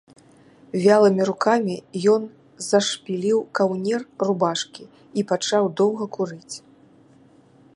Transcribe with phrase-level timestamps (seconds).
[0.83, 1.75] Вялымі рукамі
[2.13, 2.23] ён
[2.69, 4.83] зашпіліў каўнер рубашкі
[5.23, 6.55] і пачаў доўга курыць.